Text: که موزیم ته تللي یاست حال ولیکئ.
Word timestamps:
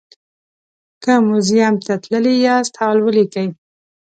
که 1.03 1.13
موزیم 1.27 1.75
ته 1.85 1.93
تللي 2.03 2.35
یاست 2.45 2.73
حال 2.81 2.97
ولیکئ. 3.01 3.47